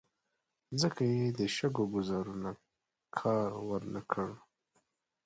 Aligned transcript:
ځکه 0.81 1.01
یې 1.13 1.25
د 1.39 1.41
شګو 1.55 1.83
ګوزارونو 1.93 2.51
کار 3.17 3.49
ور 3.67 3.81
نه 3.93 4.01
کړ. 4.11 4.29